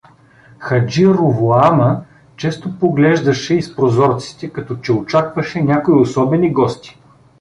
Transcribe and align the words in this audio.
Хаджи 0.59 1.07
Ровоама 1.13 2.05
често 2.37 2.79
поглеждаше 2.79 3.55
из 3.55 3.75
прозорците, 3.75 4.49
като 4.49 4.75
че 4.77 4.93
очакваше 4.93 5.61
някои 5.63 6.01
особени 6.01 6.53
гости. 6.53 6.99